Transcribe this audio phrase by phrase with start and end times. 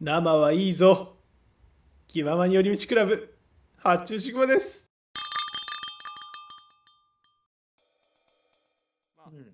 [0.00, 1.16] 生はいいぞ。
[2.06, 3.34] 気ままに寄り道クラブ。
[3.78, 4.88] 発注シグマです。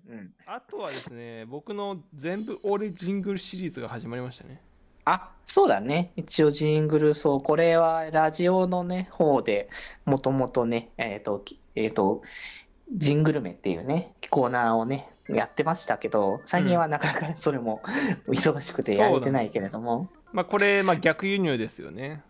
[0.07, 4.61] うんうん、あとはですね僕の全部俺ジングルシリーズが始まりましたね。
[5.05, 6.11] あ、そうだね。
[6.15, 9.67] 一応ジングル、そう、これはラジオのね、方で
[10.05, 12.21] もともとね、えっと、きえっと、
[12.95, 17.81] ジングルメっていうね、コーナーをね、やってましたけど、最近はなかなかそれも
[18.29, 22.21] 忙しくてやれてないけれども、まあこれ、まあ、逆輸入ですよね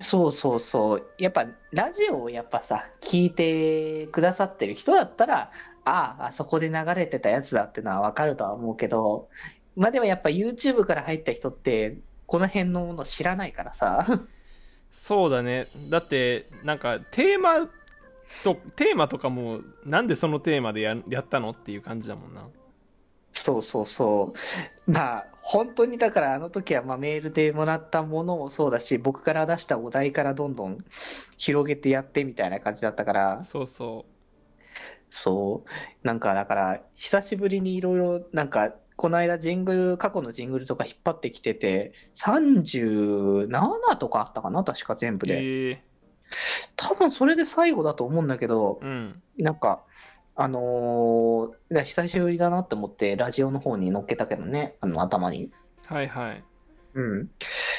[0.00, 1.06] そうそうそう。
[1.16, 5.52] やっぱ、ラジオをやっぱさ、聞いてくださってる人だったら、
[5.84, 9.28] ああ、あそこで流れてたやつだってのはわかるとは思うけど、
[9.76, 14.22] まあでもやっぱ YouTube から入った人って、この辺のもの知らないからさ。
[14.90, 17.66] そうだねだってなんかテーマ
[18.42, 22.42] とテーマとかもなんでそのテーマでややったのっていう感じだもんな
[23.32, 24.34] そうそうそ
[24.86, 24.90] う。
[24.90, 30.78] まあ、本当にだからあの時はまあメールでもらったものもそうだし、僕から出したお題からどんどん
[31.36, 34.06] 広げてやってみたいな感じだったから、そうそ
[35.10, 36.06] そう。
[36.06, 45.34] なんかだから、久しぶりにいろいろ、なんか、この間ジングル、過去のジングルとか引っ張ってきてて、37とかあったかな確か全部うで。
[45.34, 45.82] ええ
[46.76, 49.84] 多分それで最後だと思うんだけど、うんなんか、
[50.34, 55.50] あのー久しぶりだなって思って、ラジオの方に載っけたけどね、あの頭に。
[55.84, 56.44] はいはい
[56.94, 57.30] うん。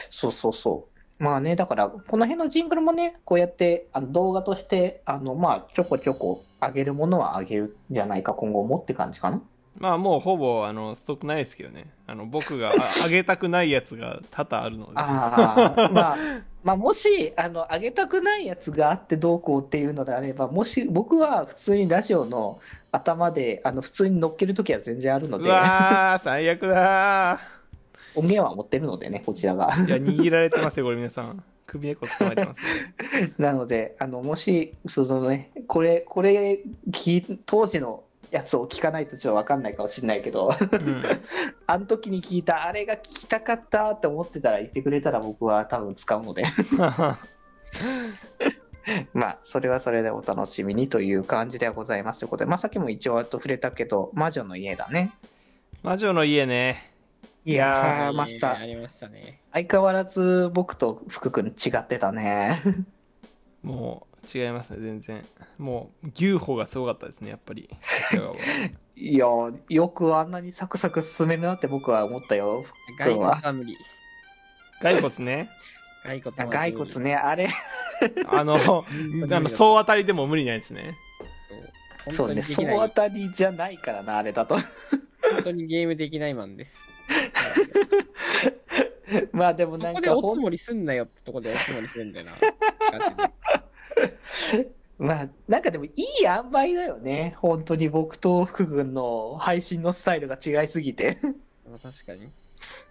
[0.10, 0.88] そうそうそ
[1.20, 1.24] う。
[1.24, 9.42] まあね、だから、この辺のジングルもね、こうやってあの動画として、あの、まあ、ちょこちょこ上げるものは上げるんじゃないか、今後もって感じかな。
[9.78, 16.18] まあもうほぼあのストックないですけどねあの僕がああげたくないやつが多々あるのでああ、まあ、
[16.64, 22.60] まあ、もし、あの、上げたくないやつがあってどうこうっていうのであれば、もし、僕は普通にラジオの
[22.92, 27.40] 頭で、あの、普通に乗っけるときは全然あるのうで、わー最悪だ
[28.16, 29.72] 音源は持ってるのでね、こちらが。
[29.72, 31.44] ーいや握られてますよこれ皆さん。
[31.66, 32.66] 首根っこ捕まえてますよ。
[33.40, 36.60] なので、あの、もし、そのね、これ、これ、
[37.46, 41.22] 当時のやつを聞かないとちょっとわかんないかもしれないけど、うん
[41.68, 46.44] あの時に聞いた、あれが聞きたかったって思ってたら言ってくれたら僕は多分使うので、
[49.14, 55.14] まあ、それはそれでお楽しみにという感じではございますということで、まあ、さっきも一応と触れたけど、魔女の家だね。
[55.84, 56.92] 魔女の家ね
[57.46, 59.42] いやー、まえーたあ、りましたね。
[59.52, 62.64] 相変わらず僕と福君違ってたね。
[63.62, 65.22] もう違いますね全然
[65.58, 67.70] もう牛歩がすごかったですねやっぱり
[68.96, 72.64] いやー、よくあんなにサクサク進めるなって僕は思ったよ。
[72.98, 73.76] 骸骨は無理。
[74.82, 75.50] 骸骨ね
[76.04, 77.50] 骸骨骸骨ね、あれ、
[78.28, 78.56] あの
[79.32, 80.96] あの総当たりでも無理なやつね
[82.06, 84.60] そうそうね、総当たりじゃないからな、あれだと。
[85.34, 86.88] 本当にゲームできないマンです。
[89.32, 92.34] まあでもなんここでおつもりすんなよってとこでおつもりするんだよな。
[95.00, 97.36] まあなんかでもいい塩梅だよね。
[97.40, 101.20] 本当に僕と福君の配信のスタイルが違いすぎて。
[101.70, 102.30] まあ確かに。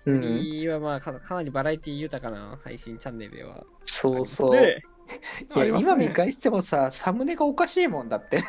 [0.06, 0.24] うん。
[0.24, 3.64] いいはまあかかなりバラエティ豊かな配信チャンネルでは。
[3.84, 4.50] そうそう。
[4.56, 4.82] で
[5.56, 8.44] いや今見返してもさ、サムネがおかしいもんだって。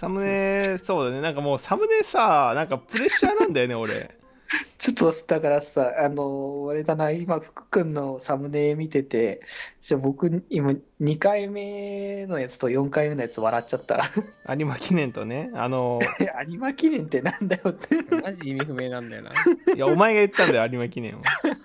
[0.00, 4.16] サムネそうだねなんかもうサムネさなんかプレッシャーなんだよね俺
[4.78, 9.40] ちょっと、だからさ、あの、あれだな、今、福君のサムネ見てて、
[9.82, 14.10] じゃあ僕、今、2回目のやつと4回目のやつ笑っちゃった。
[14.54, 15.98] 有馬記念とねあの
[16.46, 17.88] 有馬記念ってなんだよって。
[18.22, 19.30] マジ意味不明なんだよな。
[19.74, 21.22] いやお前が言ったんだよ有馬記念を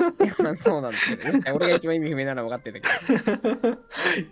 [0.58, 0.98] そうなんだ
[1.42, 1.56] けど。
[1.56, 3.78] 俺が一番意味不明なのは分かってんだけど。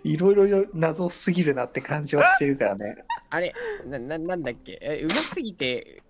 [0.04, 2.96] いろいろ謎すぎるなって感じはしてるからね。
[3.28, 3.52] あれ
[3.86, 4.78] な、な、なんだっけ？
[4.80, 6.02] え、うますぎて、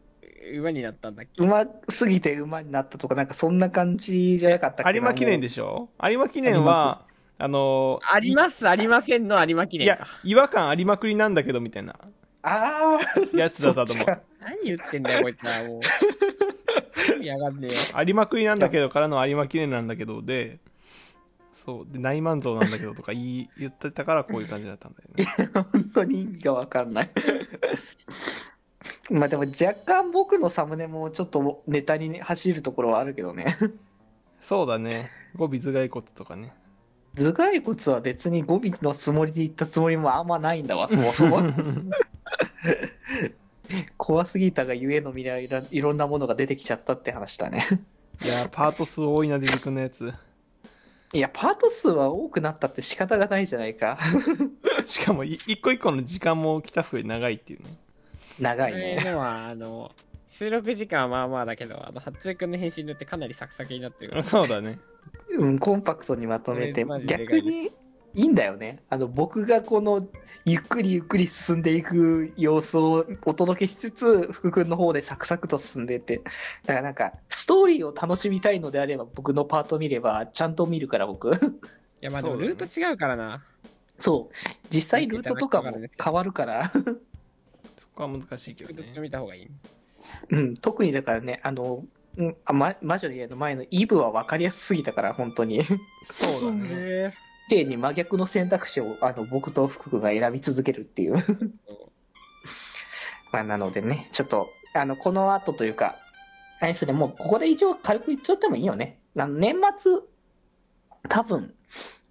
[0.58, 1.42] 馬になったんだっけ？
[1.42, 4.96] うますぎて馬になったとか、なんかそんな感じじゃなかったっけ？
[4.96, 5.88] 有馬記念でししょ？
[6.02, 7.02] 有馬記念は
[7.38, 10.04] あのあります、ありませんの有馬記いや。
[10.22, 11.96] 違和感ありまくりなんだけどみたいな
[12.42, 14.06] ああ、やつだったと思う
[14.40, 15.80] 何言ってんだよ、こいつはも
[17.20, 17.24] う。
[17.24, 17.78] やがんねえよ。
[17.94, 20.58] ありまくりなんだけどからの有馬記念なんだけどで
[21.52, 25.10] そうで内満蔵なんだけどとか言い言ってたからこういう感じだったんだよ
[25.48, 27.10] ね 本当に意味がわかんない。
[29.10, 33.58] まあでも若干僕のサムネもちょっとネタに走るところはあるけどね。
[34.40, 36.52] そうだね語尾頭蓋骨とかね
[37.16, 41.40] 頭蓋骨は別に語尾のつもりで言ったつもりもあんまないんだわ、そもそも。
[43.96, 47.66] 怖すぎたがゆえの未来いろいろんなものが出てきちゃったって話だね。
[48.22, 50.12] いやパート数多いな出てくんのやつ
[51.12, 53.98] いや、パート数は多くなったって仕方がないじゃないか。
[54.84, 57.76] しかもい一個一個の時間も北福より長いっていうね
[58.40, 59.00] 長いね。
[59.04, 59.92] のは、あの、
[60.26, 64.22] 収録時間はまあまあだけど、あの、八中くんの返信によってかなりサクサクになってるから。
[64.22, 64.78] そうだね。
[65.30, 66.84] うん、コンパクトにまとめて。
[66.84, 67.70] 逆に
[68.14, 70.06] いいんだよねあの僕がこの
[70.44, 76.18] ゆっくりゆっくり進んでいく様子をお届けしつつ福君の方でサクサクと進んでって。
[76.64, 81.30] だからなんかストーリーを楽しみたいのであれば僕のパート見ればちゃんと見るから僕。
[81.32, 81.38] い
[82.02, 83.42] や、まあでもルート違うからな。
[83.98, 84.34] そう。
[84.70, 85.72] 実際ルートとかも
[86.02, 86.78] 変わるから、そ
[87.94, 88.98] こは難しいけどね。
[88.98, 89.48] 見た方がいい。
[90.30, 91.84] うん、特にだからねあの
[92.16, 95.64] うんあま、魔女の家の前のイブは分かりやすすぎたから本当に。
[96.04, 96.68] そうだね。
[96.70, 97.12] へ
[97.48, 101.16] 綺麗に真逆の選択肢をあの僕と福君が選び続けるっていう。
[101.16, 101.48] ー
[103.32, 105.96] まあ、なのでね、ちょっと、あの、この後というか、
[106.60, 109.00] あれですね、もうここで一応軽く言っちゃってもいいよね。
[109.16, 109.92] あの年末、
[111.08, 111.52] 多分、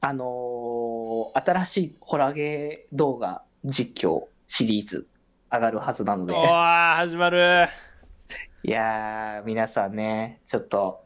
[0.02, 5.08] あのー新しいホラーゲー動画実況シリーズ
[5.54, 6.34] 上がるはずなので。
[6.34, 7.68] お、ー始まる。
[8.64, 11.06] いやー、皆さんね、ちょっと、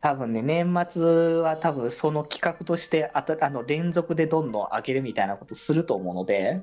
[0.00, 6.62] 多分ね、年末は多分その企画としてあたあの連続でどんどん上げるみたいなことすると思うので、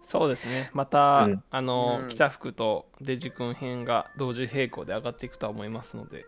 [0.00, 0.70] そうですね。
[0.72, 1.44] また、うん。
[1.50, 2.08] あの、うん。
[2.08, 6.24] 北福とデジ君編が同時並行で上がっていくとは思いますので。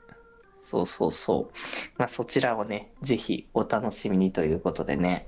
[0.65, 1.55] そうそうそう。
[1.97, 5.27] まあ、そちらをね、ぜひお楽しみにということでね。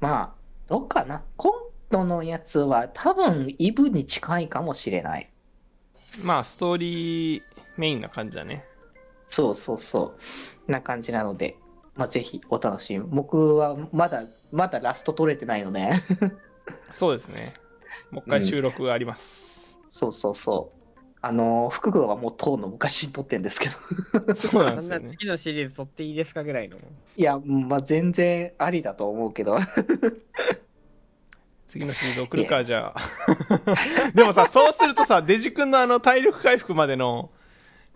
[0.00, 0.34] まあ、
[0.68, 1.22] どうかな。
[1.36, 1.63] 今
[1.94, 5.30] 度のやつは多分イブに近いかもしれない。
[6.22, 7.42] まあストーリー
[7.76, 8.64] メインな感じだね
[9.28, 10.16] そうそうそ
[10.68, 10.70] う。
[10.70, 11.56] な感じなので、
[11.94, 13.00] まあ、ぜひお楽しみ。
[13.00, 15.90] 僕はまだ、まだラスト取れてないので、
[16.90, 17.54] そうですね
[18.10, 21.00] もう一回収録があります、そうそうそう。
[21.20, 23.68] あの、福君はもう当の昔に撮ってんですけ
[24.24, 24.34] ど。
[24.34, 26.76] そうなんですよね次のシリーズ撮っていいですかぐらいの。
[27.16, 29.58] いや、まあ、全然ありだと思うけど。
[31.74, 33.00] 次のシリーズ送るかじゃあ。
[34.14, 37.32] でもさそうするとさデジ君のあの体力回復までの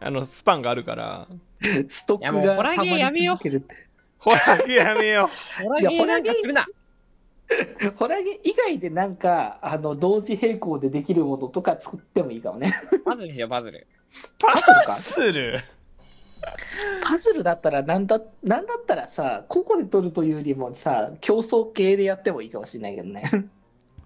[0.01, 1.29] あのスパンがあるから。
[1.89, 3.39] ストックいやもうがホラーゲーやめよう。
[3.39, 3.75] 溜まり続けるって。
[4.19, 5.31] ほらやめよ
[5.63, 6.67] ホラーゲーなんかするな。
[7.99, 12.75] ホラーゲー以外でなんか、あの、同時並行でできるものとか作ってもいいかもね。
[13.05, 13.79] パズルしよう、パズル。
[13.79, 13.87] う
[14.41, 14.93] パか。
[14.93, 15.61] ズル。
[17.05, 23.49] パズルだったらなんだ、なんだったらさ、個々で取るというよりもさ、競争系でやってもいいかもしれないけどね。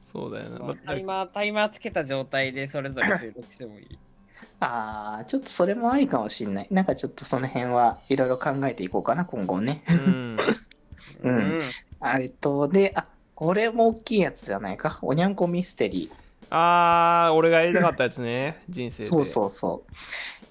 [0.03, 3.99] そうだよな、まタイマー、タイマーつけた状態でそれぞれ収録してもいい。
[4.61, 6.69] あー、ちょっとそれもありかもしれない。
[6.71, 9.85] なんかちょっとその辺はいろいろ考えていこうかな、今後ね。
[9.89, 10.39] うん
[11.23, 11.63] うん
[12.01, 13.07] あえっと、で、あ、
[13.37, 14.99] これも大きいやつじゃないか。
[15.03, 16.11] おにゃんこミステリ
[16.51, 19.07] あー俺がやりたかったやつね 人生ー。
[19.07, 19.85] でそうそうそ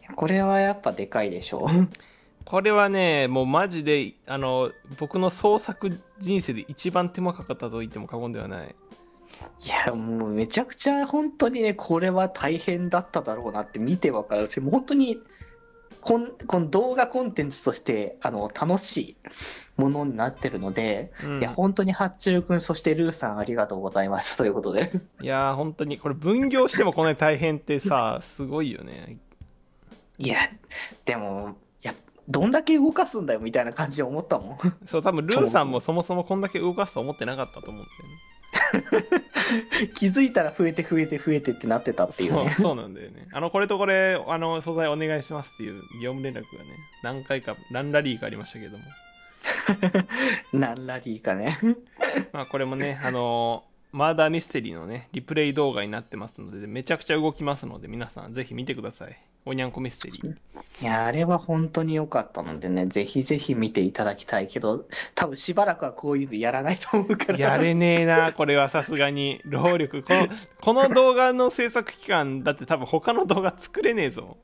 [0.10, 0.16] う。
[0.16, 1.68] これはやっぱでかいでしょ。
[2.44, 8.76] これはねもうマジであの僕の創作人生で一番手間かかったと言っても過言ではない
[9.64, 14.52] いや、もうめちゃくちゃ本当にね、これは大変だっただろうなって見てわかる。
[14.52, 15.20] し、もう本当に
[16.02, 19.16] こん、この動画コンテンツとしてあの楽しい
[19.78, 21.40] ものになってるので、うん。
[21.40, 24.92] いや、本当に八中君、そしてルーさんありがとうございましたということで。
[25.22, 29.18] いやー本当にこれ分業してもこんなに大変ってさすごいよね。
[30.18, 30.50] いや、
[31.06, 31.56] でも、
[32.32, 34.58] どんだけ動かすんだよみたいな感じで思ったもん。
[34.86, 37.88] そう多分ルーさんもそもそもこんだけ動かすと思ってなかったと思うん
[39.96, 42.54] 気づいたら増えて増えて増えてってなってたっていうね。
[42.56, 46.70] そうそうなんだよねあのこれとこれあの素材お願いしますっていう業務連絡がね
[47.04, 48.84] 何回かランラリーがありましたけども
[50.54, 51.60] なんラリーかね。
[52.34, 59.20] まあこれもね、あのーマーダーミステリーのね、リプレイ動画になってますので、めちゃくちゃ動きますので、皆さんぜひ見てください。
[59.46, 60.36] おにゃんこミステリー。
[60.82, 67.40] いや、あれは本当に良かったのでね、ぜひぜひ見ていただきたいけど、多分しばらくはこういうのやらないと思うから。
[67.40, 69.42] やれねえな、これはさすがに。
[69.46, 70.04] 労力。
[70.04, 70.28] この、
[70.60, 74.38] この動画の制作期間、だって多分他の動画作れねえぞ。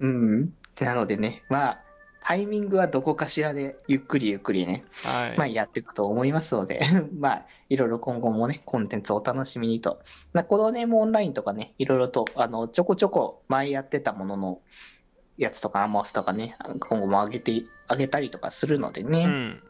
[0.00, 0.54] うん。
[0.80, 1.83] なのでね、まあ、
[2.26, 5.36] タイミングはどこかしらで、ゆっくりゆっくりね、はい。
[5.36, 6.80] まあやっていくと思いますので、
[7.20, 10.00] まあ、いろいろ今後もね、コンテンツをお楽しみにと。
[10.32, 14.60] まあ、このね、もうオンラインとかね、いろいろと、あの、ちょこちょこ前やってたものの
[15.36, 16.56] やつとか、アマスとかね、
[16.88, 17.52] 今後も上げて、
[17.90, 19.24] 上げたりとかするのでね。
[19.24, 19.62] うん。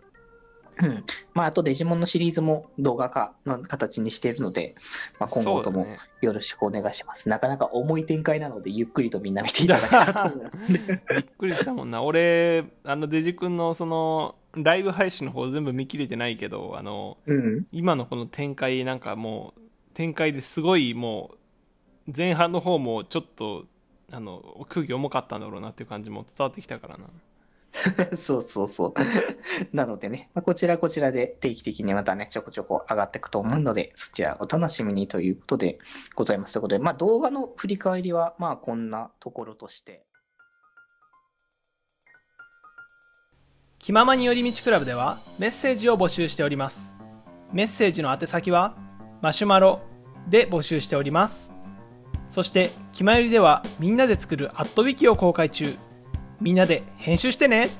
[0.82, 1.04] うん。
[1.34, 4.74] まあ、あとデジモンのシリーズも動画化の形にしているので、
[5.18, 5.86] まあ、今後とも
[6.20, 7.28] よろしくお願いします。
[7.28, 10.72] なかなか重い展開なので、ゆっくりとみんな見ていただきたい と思います。
[10.72, 12.02] びっくりしたもんな。
[12.02, 17.66] 俺、あの、デジ君のその、ライブ配信の方全部見切れてないけど、あの、うん。
[17.72, 19.60] 今のこの展開なんかもう
[19.94, 21.30] 展開ですごいも
[22.06, 23.64] う前半の方もちょっと
[24.10, 27.04] あの空気重かったんだろうなっていう感じも伝わってきたからな
[28.16, 28.94] そうそうそう。
[29.76, 35.78] なのでね、まあ、こちらこちらで定期的にまたね、ちょこちょこ上がっていくと思うので、そちらお楽しみにということで
[36.14, 36.52] ございます。
[36.52, 40.04] ということで、まあ動画の振り返りは、まあこんなところとして。
[43.84, 46.94] 気ままに寄り道クラブではメッセージを募集しております
[47.52, 48.74] メッセージの宛先は
[49.20, 49.82] マシュマロ
[50.26, 51.52] で募集しております
[52.30, 55.66] そして気まよりではみんなで作るアットウィキを公開中
[56.44, 57.70] みんなで編集してね。